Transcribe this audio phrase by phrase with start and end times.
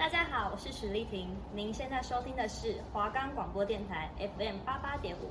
[0.00, 5.28] 大家好，我是许丽婷，您现在收听的是华冈广播电台 FM 八八点五。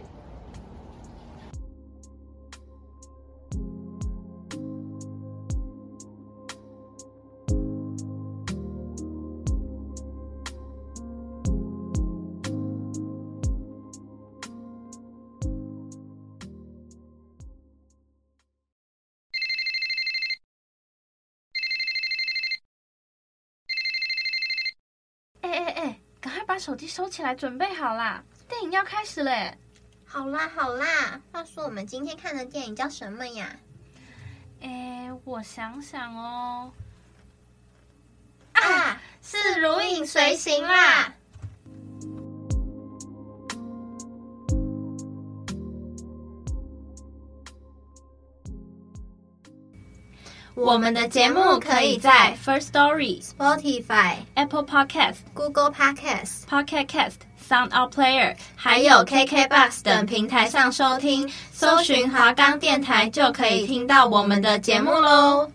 [26.69, 28.23] 手机收起来，准备好啦！
[28.47, 29.57] 电影要开始嘞！
[30.05, 33.55] 好啦好啦，话说我们今天看的电影叫什么呀？
[34.61, 36.71] 哎，我想想哦，
[38.53, 41.11] 啊，是《如影随形》啦。
[50.61, 57.15] 我们的节目可以在 First Story、Spotify、Apple Podcast、Google Podcast、Pocket Cast、
[57.49, 61.31] Sound Out Player，还有 KK Bus 等平台上收听。
[61.53, 65.49] 搜寻华冈电台就可以听到我们的节目喽。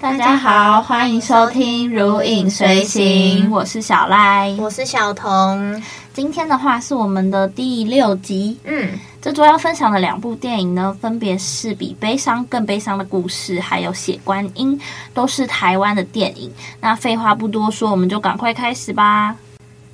[0.00, 5.82] 大家好，欢迎收听《如影随形》，我是小赖，我是小彤。
[6.14, 8.98] 今天的话是我们的第六集，嗯。
[9.22, 14.78] 这周要分享的两部电影呢，分别是《比悲伤更悲伤的故事》还有《血观音》，
[15.12, 16.50] 都是台湾的电影。
[16.80, 19.36] 那废话不多说，我们就赶快开始吧。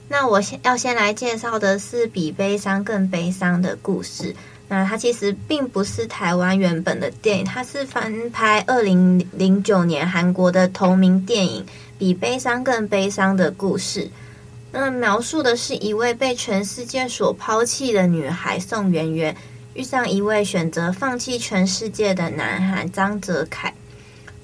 [0.07, 4.33] 那我先要先来介绍的是《比悲伤更悲伤的故事》。
[4.69, 11.65] 那它其实并不是台湾原本的电影，它是翻拍二零零九年韩国的同名电影
[11.99, 14.05] 《比悲伤更悲伤的故事》。
[14.79, 19.35] 那描述的是一位被全世界所抛弃的女孩宋媛媛，
[19.73, 23.73] 遇上一位选择放弃全世界的男孩张泽凯，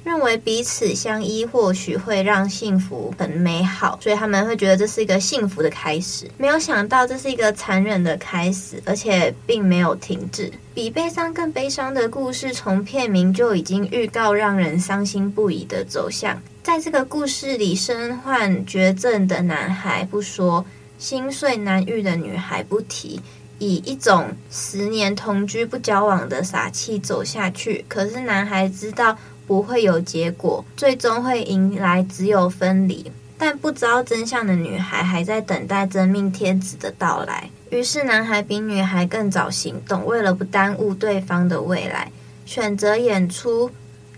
[0.03, 6.27] 认为彼此相依或许会让幸福很美好，所以他们会觉得这是一个幸福的开始。
[6.38, 10.50] 没有想到这是一个残忍的开始，而且并没有停止。
[10.72, 16.41] 比悲伤更悲伤的故事，从片名就已经预告让人伤心不已的走向。
[16.62, 20.65] 在这个故事里，身患绝症的男孩不说，
[20.97, 23.21] 心碎难愈的女孩不提，
[23.59, 27.84] 以一种十年同居不交往的傻气走下去。
[27.89, 33.11] 可是男孩知道不会有结果，最终会迎来只有分离。
[33.37, 37.51] 但不知道真相的女孩还在等待真命天子的到来。
[37.71, 42.12] 于是男孩比女孩更早行动，为了不耽误对方的未来，
[42.47, 43.69] 选择演出，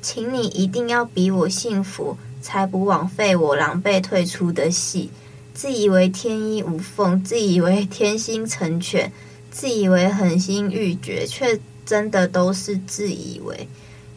[0.03, 2.19] 请你一定要比我幸福。
[2.45, 5.09] 才不枉费我狼狈退出的戏，
[5.55, 9.11] 自以为天衣无缝，自以为天心成全，
[9.51, 13.67] 自以为狠心欲绝，却真的都是自以为。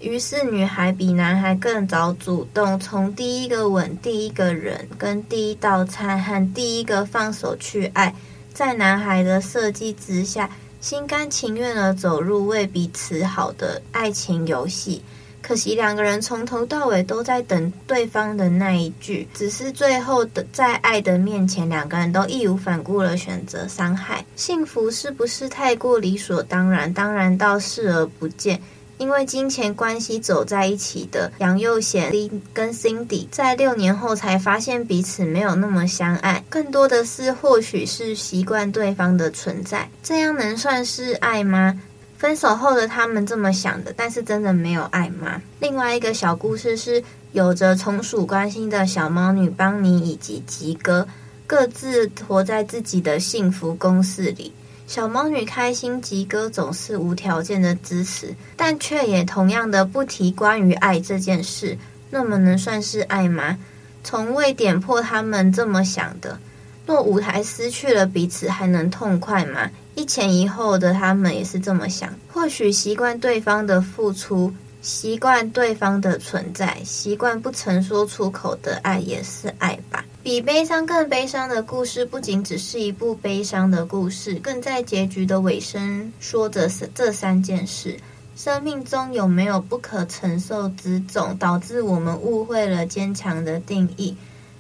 [0.02, 8.14] 于是女孩比男孩更早主动，从第一个吻、第一个人、跟第一道菜和第一个放手去爱，
[8.54, 10.50] 在男孩的设计之下，
[10.82, 15.02] 心甘情愿地走入为彼此好的爱情游戏。
[15.42, 24.26] 可惜两个人从头到尾都在等对方的那一句，只是最后的在爱的面前，两个人都义无反顾的选择伤害。
[24.36, 26.94] 幸福是不是太过理所当然？
[26.94, 28.62] 当然到视而不见。
[28.98, 32.12] 因为金钱关系走在一起的杨祐贤
[32.52, 39.88] 跟 Cindy，在六年后才发现彼此没有那么相爱，更多的是或许是习惯对方的存在。
[40.02, 41.80] 这样能算是爱吗？
[42.18, 45.42] 分手后的他们这么想的，但是真的没有爱吗？
[45.60, 51.08] 另外一个小故事是，有着从属关系的小猫女邦尼以及吉哥，
[51.46, 54.52] 各自活在自己的幸福公式里。
[54.88, 61.78] 小猫女开心，吉哥总是无条件的支持，但却也同样的不提关于爱这件事。
[62.10, 63.58] 那么能算是爱吗？
[64.04, 66.40] 从未点破他们这么想的。
[66.86, 69.70] 若舞台失去了彼此，还能痛快吗？
[69.98, 72.14] 一前一后的他们也是这么想。
[72.32, 80.06] 或许习惯对方的付出，习惯对方的存在，习惯不曾说出口的爱，也是爱吧。
[80.22, 87.98] 比悲伤更悲伤的故事，不仅只是一部悲伤的故事，更在结局的尾声说着这三件事：
[88.36, 94.16] 生命中有没有不可承受之重，导致我们误会了坚强的定义？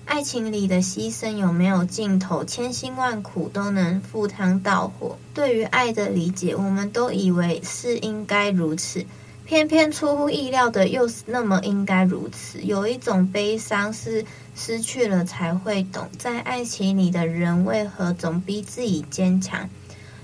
[0.07, 2.43] 爱情里的牺牲有没有尽头？
[2.45, 5.17] 千辛万苦都能赴汤蹈火。
[5.33, 9.05] 对于爱的理解，我们都以为是应该如此，
[9.45, 12.61] 偏偏出乎意料的又是那么应该如此。
[12.61, 14.25] 有一种悲伤是
[14.55, 19.69] 失去了才会懂，在爱情里的人为何总逼自己坚强？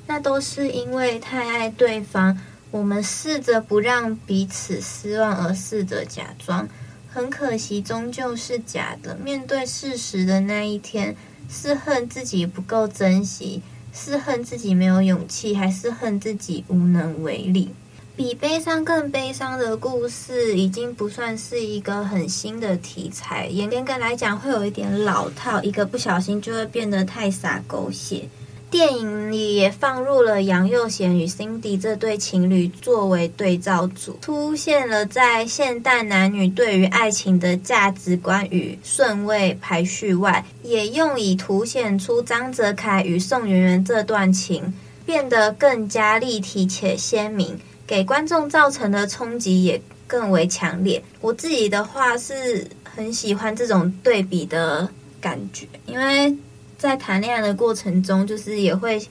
[0.08, 2.40] 那都是因为太爱对方，
[2.72, 6.68] 我们试着不让彼此失望，而试着假装。
[7.14, 9.16] 很可惜，终究是假的。
[9.18, 11.16] 面对事实的那一天，
[11.48, 13.62] 是恨自己不够珍惜，
[13.94, 17.70] 是恨自己没有勇气，还是恨自己无能为力？
[18.16, 23.46] 比悲伤更悲伤的故事，已经不算是一个很新的题材。
[23.46, 28.28] 严格来讲，会有一点老套，一个不小心就会变得太洒狗血。
[28.74, 44.74] 电影里也放入了杨佑贤与 Cindy 这对情侣作为对照组，出现了在现代男女对于爱情的价值观与顺位排序外，也用以凸显出张泽凯与宋媛媛这段情
[45.06, 47.56] 变得更加立体且鲜明，
[47.86, 51.00] 给观众造成的冲击也更为强烈。
[51.22, 54.90] 我自己的话是很喜欢这种对比的
[55.22, 56.36] 感觉，因为。
[56.84, 59.02] 在谈恋爱的过程中，就是也会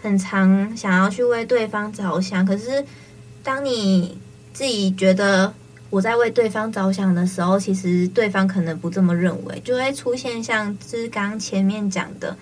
[0.00, 2.42] 很常想要去为对方着想。
[2.46, 2.82] 可是，
[3.42, 4.16] 当你
[4.54, 5.52] 自己觉得
[5.90, 12.34] 我在为对方着想的时候，其实对方可能不这么认为，就会出现像之刚前面讲的，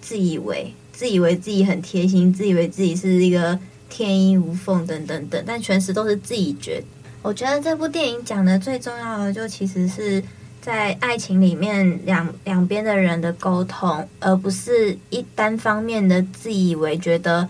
[0.00, 3.58] 自以为自以为自己很贴心，自以为自己是一个
[3.90, 6.80] 天衣无缝等等等，但全实都是自己觉。
[7.22, 10.22] 我觉得这部电影讲的最重要的，就其实是。
[10.62, 17.48] 在爱情里面，两两边的人的沟通，而不是一单方面的自以为觉得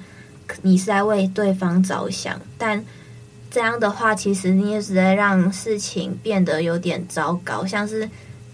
[0.62, 2.82] 你是在为对方着想，但
[3.50, 7.66] 这样的话，其实你也是在让事情变得有点糟糕。
[7.66, 8.08] 像是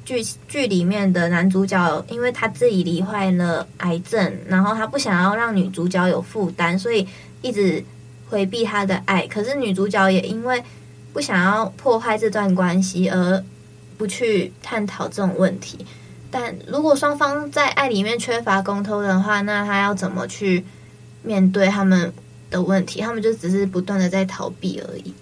[0.05, 7.07] 剧剧里面的男主角，因为他自己罹患了癌症，然后他不想要让女主角有负担，所以
[7.43, 7.81] 一直
[8.29, 9.25] 回避他的爱。
[9.29, 10.61] 可是女主角也因为
[11.13, 13.45] 不想要破坏这段关系而。
[13.99, 15.85] 不去探讨这种问题，
[16.31, 20.65] 但如果双方在爱里面缺乏沟通的话，那他要怎么去
[21.23, 22.11] 面对他们
[22.49, 23.01] 的问题？
[23.01, 25.13] 他们就只是不断的在逃避而已。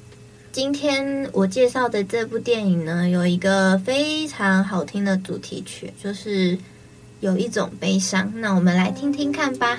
[0.53, 6.57] 今天我介绍的这部电影呢，有一个非常好听的主题曲，就是
[7.21, 8.31] 有一种悲伤。
[8.37, 9.79] 那我们来听听看吧。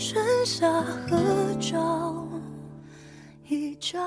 [0.00, 2.26] 剩下合照
[3.46, 4.02] 一张。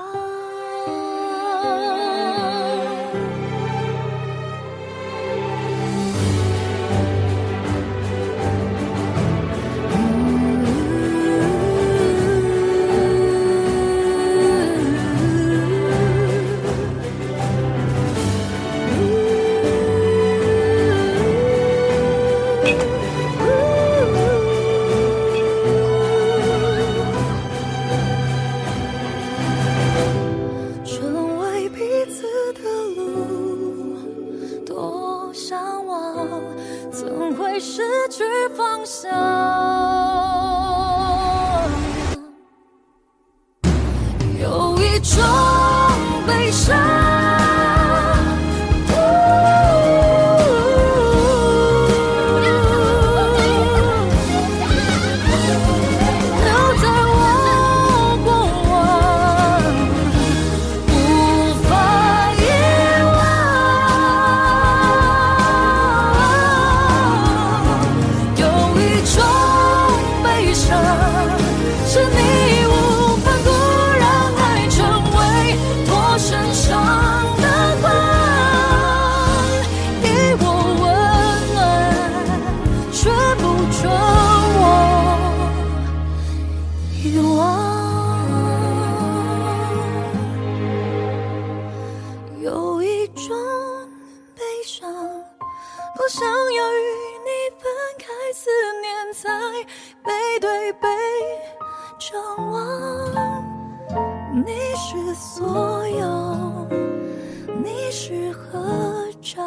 [46.66, 46.93] 伤。
[105.14, 106.66] 所有，
[107.62, 109.46] 你是合照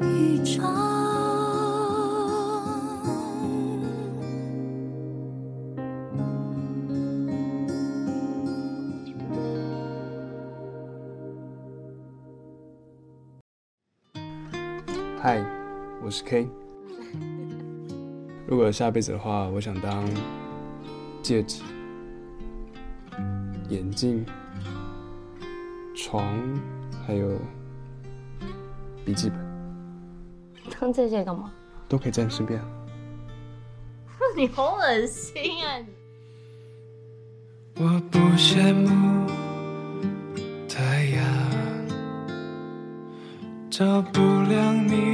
[0.00, 0.64] 一张。
[15.20, 15.44] 嗨，
[16.04, 16.46] 我是 K。
[18.46, 20.04] 如果下辈子的话，我想当
[21.22, 21.62] 戒指、
[23.74, 24.24] 眼镜、
[25.96, 26.24] 床，
[27.04, 27.36] 还有
[29.04, 29.38] 笔记本。
[30.78, 31.52] 当这些干嘛？
[31.88, 32.62] 都可以在你身边。
[34.36, 35.34] 你好恶心
[35.66, 35.84] 啊！
[37.76, 39.26] 我不羡慕
[40.68, 41.24] 太阳，
[43.70, 45.13] 照不亮你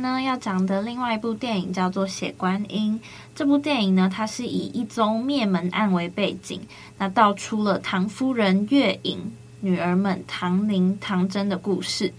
[0.00, 3.00] 呢，要讲的另外一部电影叫做《血观音》。
[3.34, 6.60] 这部电影呢，它是以一宗灭门案为背景，
[6.98, 9.18] 那道出了唐夫人月影
[9.60, 12.12] 女儿们唐宁、唐真的故事。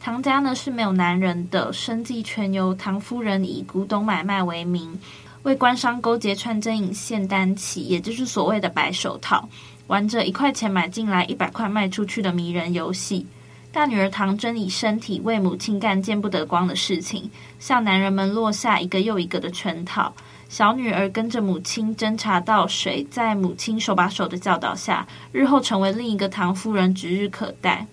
[0.00, 4.98] 唐家呢是没有男人的，生计全由唐夫人以古董买卖为名。
[5.44, 9.46] 为官商勾结串针引线单起，也就是所谓的白手套，
[9.88, 13.26] 玩着一块钱买进来一百块卖出去的迷人游戏。
[13.74, 17.28] 大女儿唐真以身体为母亲干见不得光的事情，
[17.58, 20.14] 向男人们落下一个又一个的圈套。
[20.48, 27.84] 小女儿跟着母亲侦查到谁，在母亲手把手的教导下，日后成为另一个唐夫人指日可待。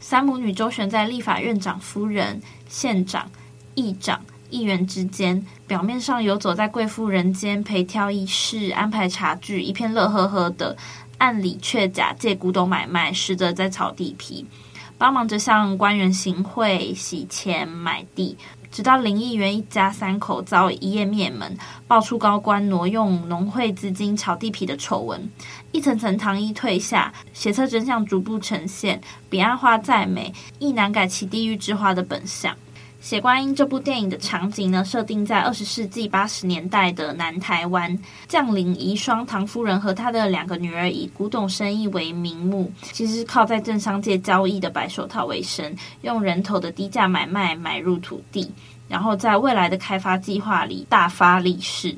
[0.00, 3.30] 三母女周旋在立法院长夫人、县长、
[3.76, 4.20] 议长。
[4.50, 10.76] 议员之间，表面上游走在贵妇人间，陪挑议事、安排茶具，一片乐呵呵的；
[11.18, 14.46] 暗里却假借古董买卖，实则在炒地皮，
[14.96, 18.36] 帮忙着向官员行贿、洗钱、买地。
[18.70, 25.30] 直到林议员一家三口遭一夜灭门，爆出高官挪用农会资金炒地皮的丑闻，
[25.70, 29.00] 一层层糖衣退下，血色真相逐步呈现。
[29.30, 32.52] 彼岸花再美，亦难改其地狱之花的本相。
[33.04, 37.98] 《血观音》这部电影的场景呢，设定在二十世纪八十年代的南台湾。
[38.26, 48.50] 将领遗孀唐夫人和她的两个女儿以古董生意为名目，其实是靠在政商界交易的白手套为生，用人头的低价买卖买入土地，
[48.88, 51.94] 然后在未来的开发计划里大发利市。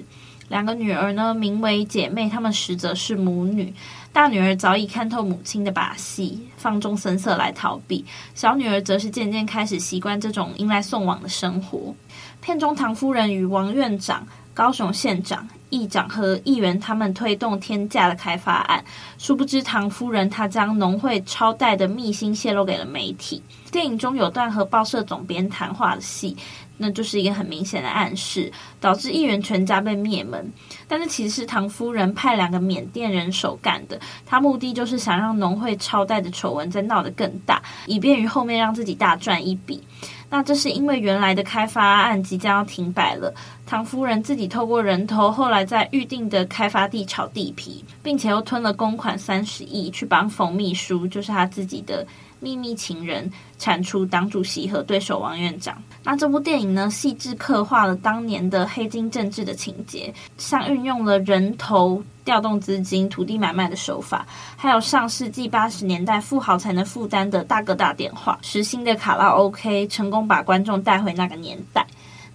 [0.49, 3.73] 两个女儿呢，名为姐妹，她们实则是母女。
[4.17, 8.03] 大女儿早已看透母亲的把戏，放纵声色来逃避；
[8.35, 11.95] 小女儿则是渐渐开始习惯这种迎来送往的生活。
[12.41, 18.83] 片中唐夫人与王院长、高雄县长、议长和议员他们推动天价的开发案，
[19.19, 23.43] 殊不知唐夫人她将农会超贷的秘辛泄露给了媒体。
[23.71, 26.37] 电影中有段和报社总编谈话的戏，
[26.77, 30.51] 那就是一个很明显的暗示，导致议员全家被灭门。
[30.87, 39.83] 但是其实是唐夫人派两个缅甸人手干的，他目的就是想让农会超贷的丑闻再闹得更大，以便于后面让自己大赚一笔。
[40.29, 43.33] 那这是因为原来的开发案即将要停摆了，
[43.65, 52.05] 唐夫人自己透过人头，后来在预定的开发地炒地皮，并且又吞了公款三十亿去帮冯秘书，就是他自己的
[52.47, 55.83] 秘密情人，铲除党主席和对手王院长。
[56.05, 62.01] 那这部电影呢，细致刻画了当年的黑金政治的情节，像运用了人头。
[62.27, 64.27] 调动资金、土地买卖的手法，
[64.57, 71.87] 还有上世纪八十年代富豪才能负担的大哥大电话、实心的卡拉 OK，成功把观众带回那个年代。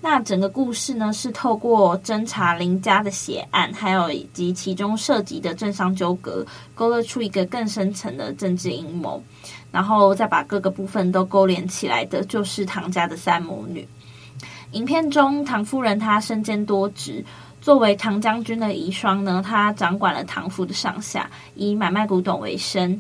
[0.04, 6.44] 那整个故事呢，是透过侦查林家的血案，还有以及其中涉及的政商纠葛，
[6.74, 9.24] 勾勒出一个更深层的政治阴谋，
[9.72, 13.88] 然后再把各个部分都勾连起来的，就是唐家的三母女。
[14.72, 17.24] 影片中，唐夫人她身兼多职。
[17.62, 23.00] 作为唐将军的遗孀呢，她掌管了唐府的上下，以买卖古董为生。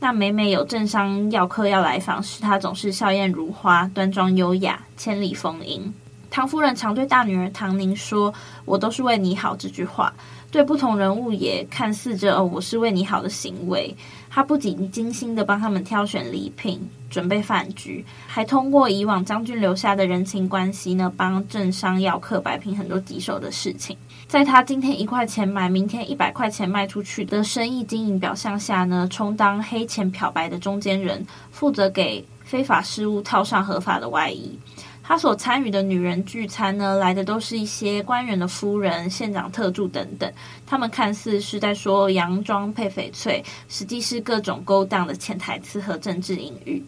[0.00, 5.94] 那每每有政商要客要来访时，她总是笑靥如花，端庄优雅，千里逢迎。
[6.30, 8.32] 唐夫人常对大女儿唐宁说
[8.64, 10.12] ：“我都是为你好。”这句话
[10.50, 13.94] 对不同人物也看似着“，我是为你好”的行为。
[14.30, 23.96] 她不仅精心地帮他们挑选礼品、准备饭局，还通过以往将军留下的人情关系呢，帮政商要客摆平很多棘手的事情。
[24.28, 34.56] 在他今天一块钱买，明天一百块钱卖出去的生意经营表象下呢，充当黑钱漂白的中间人，负责给非法事务套上合法的外衣。
[35.02, 40.32] 他所参与的女人聚餐呢，来的都是一些官员的夫人、县长特助等等。
[40.64, 46.84] 他们看似是在说洋装配翡翠，实际是各种勾当的潜台词和政治隐喻。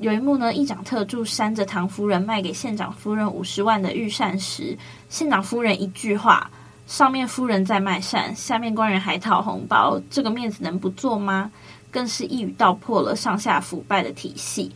[0.00, 4.76] 有一幕呢，议长特助扇着唐夫人卖给县长夫人五十万的御膳时，
[5.08, 6.50] 县长夫人一句话
[6.88, 11.52] ：“上面夫人在卖膳，下面官人还讨红包，这个面子能不做吗？”
[11.92, 14.70] 更是一语道破了上下腐败的体系。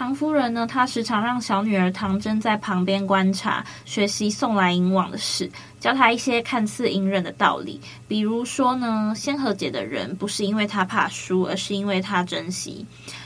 [0.00, 7.78] 唐夫人呢，她时常让小女儿唐真在旁边观察、学习送来迎往的事，教她一些看似隐忍的道理。
[8.08, 12.82] 比如说呢，先和解的人不是因为他怕输，而是因为他珍惜；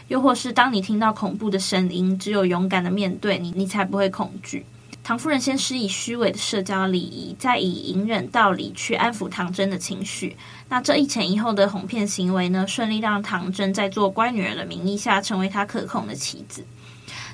[0.09, 4.67] 又或是当你听到恐怖的声音，只有勇敢的面对你，你才不会恐惧。
[5.05, 10.35] 唐夫人先施以虚伪的社交礼仪，再以隐忍道理去安抚唐真的情绪。
[10.71, 16.65] 那这一前一后的哄骗行为呢，顺利让唐真在做乖女儿的名义下，成为她可控的妻子。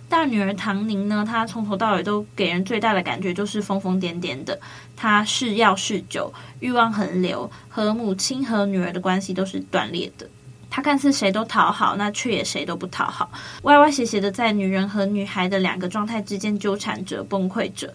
[0.08, 4.58] 大女儿唐宁呢，她从头到尾都给人最大的感觉就是疯疯癫癫的。
[4.96, 10.28] 她是药是酒，欲望横流，和母亲和女儿的关系都是断裂的。
[10.70, 13.30] 他看似谁都讨好，那却也谁都不讨好，
[13.62, 17.92] 歪歪斜斜的在女人和女孩的两个状态之间纠缠着、崩溃着。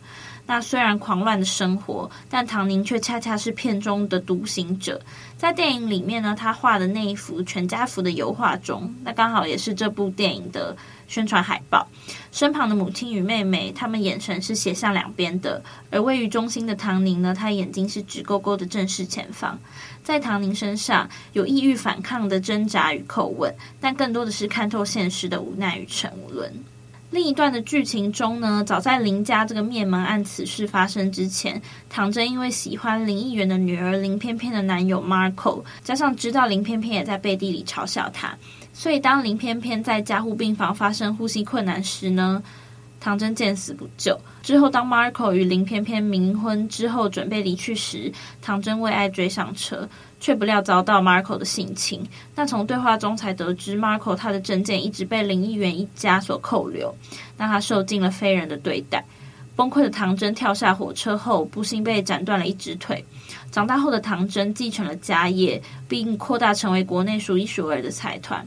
[0.47, 5.01] 那虽然狂乱的生活，但唐宁却恰恰是片中的独行者。
[5.37, 10.75] 在电影里面呢，他画的那一幅全家福的油画中，那刚好也是这部电影的
[11.07, 11.87] 宣传海报。
[12.31, 19.59] 身旁的母亲与妹妹，他们眼神是斜向两边的，而位于中心的唐宁呢，他眼睛是直勾勾的正视前方。
[20.03, 26.53] 在唐宁身上有抑郁反抗的挣扎与叩问，但更多的是看透现实的无奈与沉沦。
[27.11, 38.35] 另一段的剧情中呢，早在林家这个灭门案此事发生之前，唐真因为喜欢林议员的女儿林翩翩的男友 Marco，加上知道林翩翩也在背地里嘲笑他，
[38.73, 42.43] 所以当林翩翩在加护病房发生呼吸困难时呢，
[42.99, 44.19] 唐真见死不救。
[44.41, 49.87] 之后，当 Marco 与林翩翩冥婚之后准备离去时，唐真为爱追上车。
[50.25, 52.03] 却不料遭到 Marco 的性侵。
[52.33, 56.91] 那从对话中才得知，Marco 他的证件一直被林议员一家所扣留，
[57.37, 59.05] 让他受尽了非人的对待。
[59.55, 63.05] 崩溃的唐真跳下火车后，不幸被斩断了一只腿。
[63.51, 68.43] 长大后的唐真继承了家业，并扩大成为国内数一数二的财团。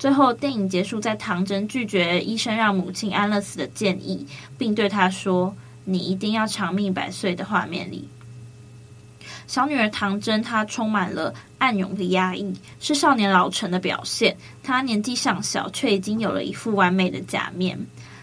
[0.00, 4.26] 最后，电影结束在唐真拒绝医生让母亲安乐死的建议，
[4.58, 5.54] 并对他说
[5.86, 8.08] ：“你一定要长命百岁”的画面里。
[9.50, 14.36] 小女儿唐真，她充满了暗涌的压抑，是少年老成的表现。
[14.62, 17.76] 她年纪尚小，却已经有了一副完美的假面，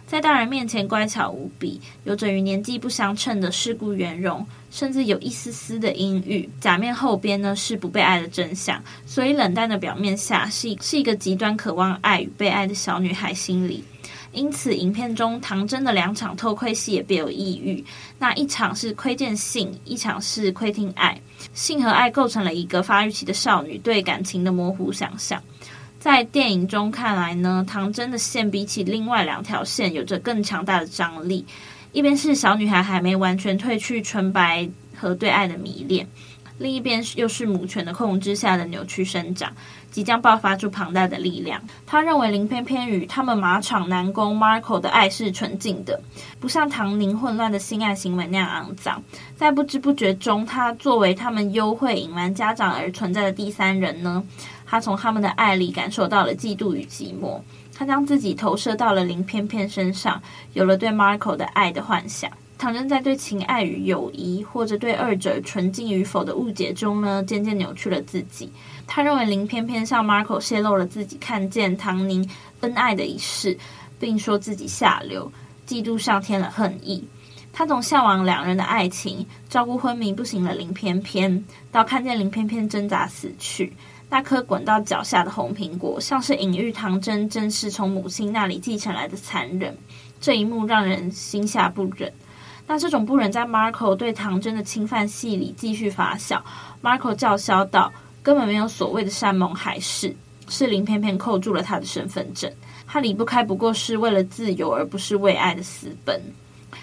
[0.06, 6.50] 在大人面前乖巧无比，有着与年纪不相称的世故圆融，甚至有一丝丝的阴郁。
[6.62, 13.84] 假面后边呢，是不被爱的真相，所以冷淡的表面下，是是一个极端渴望爱与被爱的小女孩心理。
[14.32, 17.84] 因此，影片中唐真的两场偷窥戏也别有意蕴。
[18.20, 21.20] 那一场是窥见性，一场是窥听爱。
[21.54, 25.42] 性和爱构成了一个发育期的少女对感情的模糊想象。
[26.00, 31.46] 在电影中看来呢，唐真的线比起另外两条线有着更强大的张力。
[31.92, 36.08] 一边是小女孩还没完全褪去纯白和对爱的迷恋，
[36.58, 39.52] 另一边又是母权的控制下的扭曲生长。
[39.90, 41.60] 即将爆发出庞大的力量。
[41.88, 46.00] 他认为林翩翩与他们马场男工 Marco 的爱是纯净的，
[46.40, 49.02] 不像唐宁混乱的性爱行为那样肮脏。
[49.36, 54.24] 在不知不觉中，他作为他们幽会隐瞒家长而存在的第三人呢，
[54.68, 57.40] 他从他们的爱里感受到了嫉妒与寂寞。
[57.74, 60.22] 他将自己投射到了林翩翩身上，
[60.54, 62.30] 有了对 Marco 的爱的幻想。
[62.58, 68.52] 唐真在对情爱与友谊，或者对二者纯净与否的误解中呢，渐渐扭曲了自己。
[68.88, 72.28] 他认为林翩翩向 Marco 泄露了自己看见唐宁
[72.62, 73.56] 恩爱的一事，
[74.00, 75.32] 并说自己下流，
[75.68, 77.08] 嫉妒上天了恨意。
[77.54, 83.74] 他从向往两人的爱情，照顾昏迷不醒的林翩翩，到看见林翩翩挣扎死去，
[84.10, 89.76] 那颗滚到脚下的红苹果，像是隐喻唐真正是从母亲那里继承来的残忍。
[90.20, 92.12] 这一幕让人心下不忍。
[92.70, 96.42] 那这种不忍在 Marco 对唐真的侵犯戏里继续发酵。
[96.84, 100.14] Marco 叫嚣道：“根本没有所谓的山盟海誓，
[100.50, 102.52] 是林偏偏扣住了他的身份证。
[102.86, 106.22] 他离不开不过是为了自由，而不是为爱的私奔。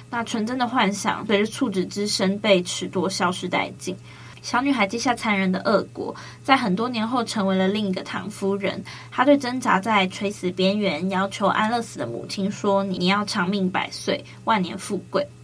[0.09, 3.95] 那纯真的幻想随着处子之身被褫夺消失殆尽。
[4.41, 8.83] 小女孩接下残忍的恶果，在很多年后成为了另一个唐夫人。
[9.11, 15.23] 她对挣扎在垂死边缘、要求安乐死的母亲说：‘你要长命百岁，万年富贵。’”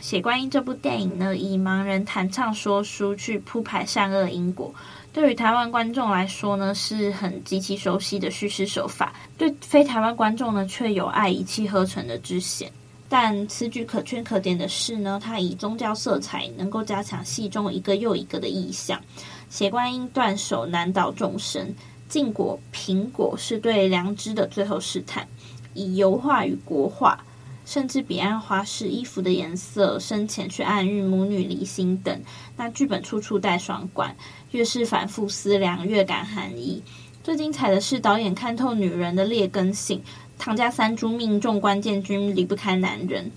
[0.00, 4.72] 写观音》这部电影呢，以盲人弹唱说书去铺排善恶因果，
[5.12, 12.70] 对于台湾观众来说呢，是很极其熟悉的叙事手法；对非台湾观众呢，却有爱一气呵成的之嫌。
[13.08, 19.00] 但此举可圈可点的是呢，它以宗教色彩能够加强戏中一个又一个的意象。
[19.50, 21.74] 写观音断手难倒众生，
[22.08, 25.26] 禁果苹果是对良知的最后试探，
[25.74, 27.18] 以油画与国画。
[27.68, 32.18] 甚至彼岸花是衣服的颜色深浅去暗喻母女离心等，
[32.56, 34.16] 那剧本处处带双关，
[34.52, 36.82] 越是反复思量越感寒意。
[37.22, 40.02] 最精彩的是导演看透女人的劣根性，
[40.38, 43.30] 唐家三猪命中关键军离不开男人。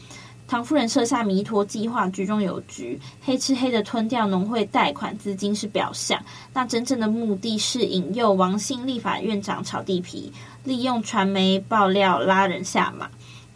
[0.47, 10.31] 唐夫人设下弥陀计划，局中有局，黑吃黑的吞掉农会贷款资金是表象，那真正的目的是引诱王姓立法院长炒地皮，
[10.63, 13.09] 利用传媒爆料拉人下马。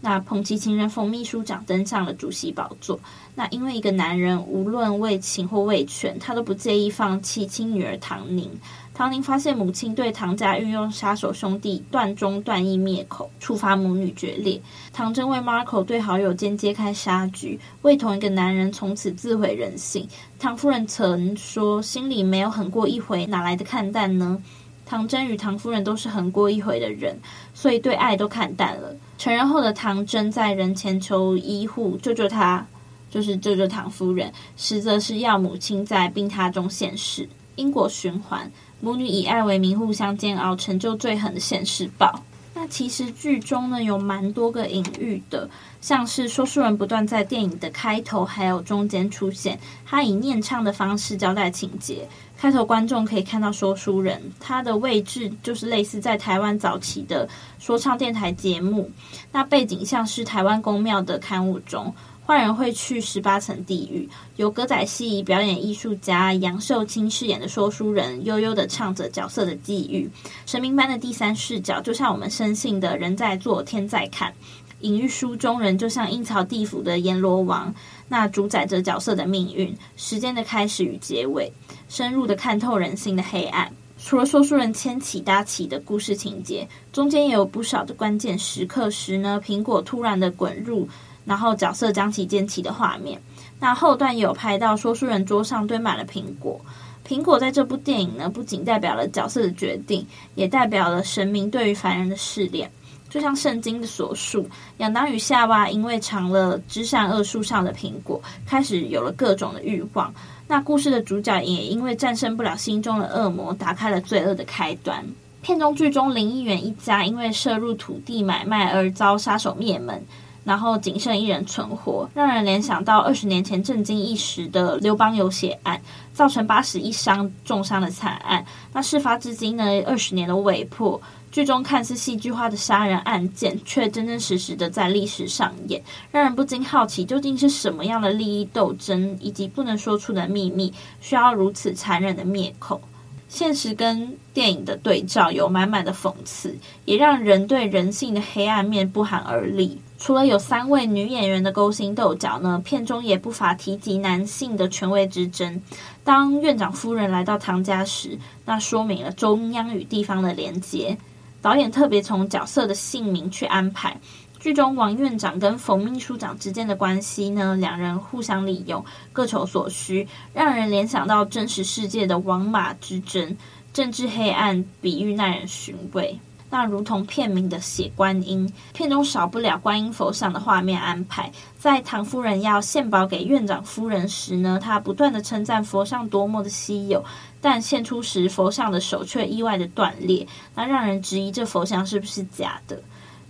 [0.06, 3.00] 那捧旗情人冯秘书长登上了主席宝座。
[3.34, 8.48] 那因为一个男人，无论为情或为权，他都不介意放弃亲女儿唐宁。
[8.94, 14.62] 唐宁发现母亲对唐家运用杀手兄弟断忠断义灭口，触发母女决裂。
[14.94, 20.08] 唐真为 Marco 对好友间揭开杀局，为同一个男人从此自毁人性。
[20.38, 24.40] 唐夫人曾说：“心里没有狠过一回，哪来的看淡呢？”
[24.86, 27.18] 唐真与唐夫人都是横过一回的人，
[27.54, 28.96] 所以对爱都看淡了。
[29.18, 32.66] 成人后的唐真在人前求医护，救救她，
[33.10, 37.28] 就是救救唐夫人，实则是要母亲在病榻中现世。
[37.56, 42.22] 因果循环，母女以爱为名互相煎熬，成就最狠的现世报。
[42.54, 45.50] 那其实剧中呢有蛮多个隐喻的，
[45.82, 52.08] 像是说书人不断在电影的开头还有中间出现，他以念唱的方式交代情节。
[52.38, 57.28] 开头观众可以看到说书人，他的位置就是类似在台湾早期的
[57.60, 58.92] 说唱电台节目，
[59.32, 61.94] 那背景像是台湾公庙的刊物中，
[62.28, 70.10] 坏人会去十八层地狱，由歌仔戏表演艺术家杨秀清饰演的说书人，悠悠的唱着角色的际遇，
[70.48, 74.34] 神明般的第三视角，就像我们深信的人在做天在看，
[74.80, 77.72] 隐喻书中人就像阴曹地府的阎罗王，
[78.10, 81.52] 那主宰着角色的命运，时间的开始与结尾。
[81.88, 83.72] 深入的看透人性的黑暗。
[84.00, 90.88] 除了说书人牵起搭起的故事情节，中间也有不少的关键时刻时呢，苹果突然的滚入，
[91.26, 93.20] 然后角色将其捡起的画面。
[93.60, 96.60] 那后段也有拍到说书人桌上堆满了苹果。
[97.08, 102.70] 苹果在这部电影呢，不仅代表了角色的决定，也代表了神明对于凡人的试炼。
[103.10, 104.46] 就像圣经的所述，
[104.78, 110.14] 亚当与夏娃因为尝了知善恶树上的苹果，开始有了各种的欲望。
[110.48, 115.02] 那故事的主角也因为战胜不了心中的恶魔，打开了罪恶的开端。
[115.42, 120.04] 片中剧中林议员一家因为涉入土地买卖而遭杀手灭门，
[120.46, 125.82] 然后仅剩一人存活，让人联想到二十年前震惊一时的刘邦有血案，
[126.14, 128.46] 造成八十一伤重伤的惨案。
[128.72, 131.02] 那事发至今呢，二十年都未破。
[131.32, 142.80] 剧中看似戏剧化的杀人案件，却真真实实的在历史上演，让人不禁好奇，究竟是什么样的利益斗争，以及不能说出的秘密，需要如此残忍的灭口？
[143.28, 146.56] 现实跟电影的对照，有满满的讽刺，
[146.86, 149.78] 也让人对人性的黑暗面不寒而栗。
[149.98, 155.62] 除了有三位女演员的勾心斗角呢，片中也不乏提及男性的权位之争。
[156.04, 160.98] 当院长夫人来到唐家时，那说明了中央与地方的连接。
[161.42, 163.96] 导演特别从角色的姓名去安排。
[164.40, 173.36] 剧中王院长跟冯秘书长之间的关系呢，两人互相利用，各求所需，让人联想到真实世界的王马之争，
[173.74, 176.20] 政治黑暗，比喻耐人寻味。
[176.56, 181.30] 那如同片名的写观音，片中少不了观音佛像的画面安排。
[181.60, 187.04] 在唐夫人要献宝给院长夫人时呢，她不断的称赞佛像多么的稀有，
[187.42, 192.82] 但献出时佛像的手却意外的断裂，那让人质疑这佛像是不是假的。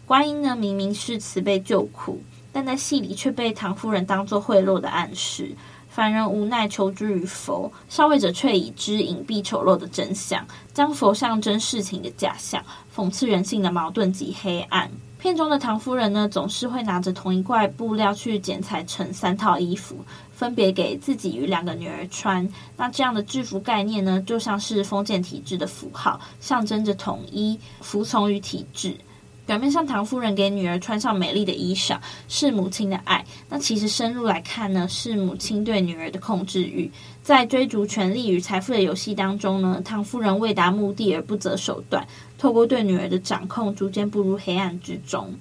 [0.06, 2.22] 观音呢，明明是慈悲救苦，
[2.54, 5.56] 但在戏里却被唐夫人当作贿赂的暗示。
[5.96, 12.62] 凡人无奈求之于佛，上位者却已知隐蔽丑陋的真相，将佛象征事情的假象，
[12.94, 14.92] 讽刺人性的矛盾及黑暗。
[15.18, 19.96] 片中的唐夫人呢，总是会拿着同一块布料去剪裁成三套衣服，
[20.34, 22.46] 分别给自己与两个女儿穿。
[22.76, 28.98] 那这样的制服概念呢，就像是封建体制的符号，象征着统一、服从于体制。
[29.46, 33.24] 表面上，唐夫人给女儿穿上美丽的衣裳，是母亲的爱。
[33.48, 36.92] 那其实深入来看呢，是母亲对女儿的控制欲。
[37.22, 45.34] 在追逐权力与财富的游戏当中呢，唐夫人为达目的而不择手段，透过对女儿的掌控，逐渐步入黑暗之中。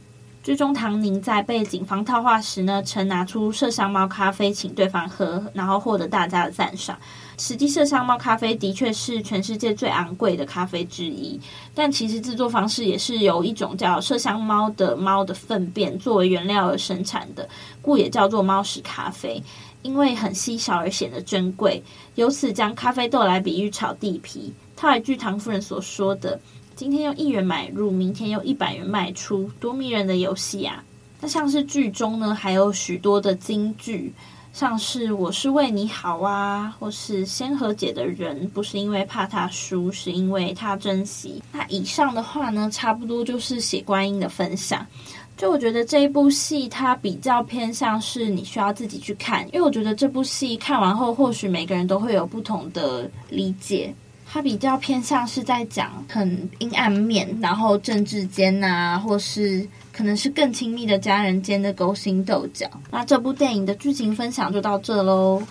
[0.42, 6.98] 剧中唐宁在被警方套话时呢，曾拿出麝香猫咖啡请对方喝，然后获得大家的赞赏。
[7.38, 11.40] 实际麝香猫咖啡的确是全世界最昂贵的咖啡之一，
[11.74, 17.48] 但其实制作方式也是由一种叫麝香猫的猫的粪便作为原料而生产的，
[17.82, 19.42] 故也叫做猫屎咖啡。
[19.82, 21.82] 因为很稀少而显得珍贵，
[22.14, 24.50] 由此将咖啡豆来比喻炒地皮。
[24.74, 26.40] 套一句唐夫人所说的。
[26.74, 30.82] 今天用一元买入，明天用一百元卖出，多迷人的游戏啊！
[31.20, 34.12] 那像是剧中呢，还有许多的金句，
[34.54, 41.42] 像是“我是为你好啊”，或是“先和解的人不是因为怕他输，是因为他珍惜”。
[41.50, 44.86] 那以上的话呢，差不多就是血观音的分享。
[45.36, 53.92] 就我觉得这一部戏，它比较偏向是你需要自己去看，因为我觉得这部戏看完后，或许每个人都会有不同的理解。
[54.24, 62.68] 它比较偏向是在讲很阴暗面，然后政治间啊，或是可能是更亲密的家人间的勾心斗角。
[62.90, 65.42] 那这部电影的剧情分享就到这喽。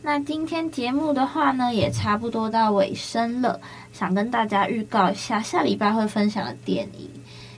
[0.00, 3.60] 那今天节目的话呢，也差不多到尾声了，
[3.92, 7.08] 想跟大家预告一下下礼拜会分享的电影。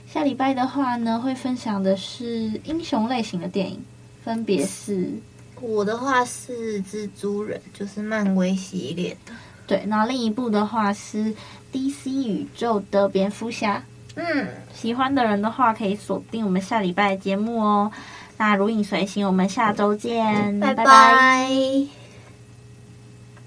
[0.09, 3.79] 下礼拜的话呢，会分享的是英雄类型的电影，
[4.23, 5.11] 分别是
[5.59, 9.33] 我的话是蜘蛛人，就是漫威系列的。
[9.67, 11.35] 对，那另一部的话是
[11.73, 13.83] DC 宇宙的蝙蝠侠。
[14.17, 17.91] 嗯，喜欢的人的话可以锁定我们下礼拜的节目哦。
[18.37, 20.83] 那如影随形，我们下周见，拜拜。
[20.83, 22.06] 拜拜。